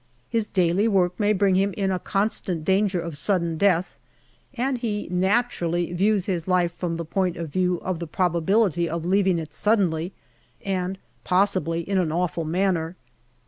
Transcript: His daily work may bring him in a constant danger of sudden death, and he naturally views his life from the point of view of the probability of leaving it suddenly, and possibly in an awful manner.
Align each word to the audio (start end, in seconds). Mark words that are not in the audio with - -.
His 0.27 0.49
daily 0.49 0.87
work 0.87 1.19
may 1.19 1.31
bring 1.31 1.53
him 1.53 1.75
in 1.77 1.91
a 1.91 1.99
constant 1.99 2.65
danger 2.65 2.99
of 2.99 3.19
sudden 3.19 3.55
death, 3.55 3.99
and 4.55 4.79
he 4.79 5.07
naturally 5.11 5.93
views 5.93 6.25
his 6.25 6.47
life 6.47 6.73
from 6.73 6.95
the 6.95 7.05
point 7.05 7.37
of 7.37 7.49
view 7.49 7.77
of 7.83 7.99
the 7.99 8.07
probability 8.07 8.89
of 8.89 9.05
leaving 9.05 9.37
it 9.37 9.53
suddenly, 9.53 10.11
and 10.65 10.97
possibly 11.23 11.81
in 11.87 11.99
an 11.99 12.11
awful 12.11 12.45
manner. 12.45 12.95